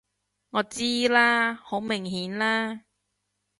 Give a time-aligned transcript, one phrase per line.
[0.49, 1.53] 我知啦！
[1.53, 2.85] 好明顯啦！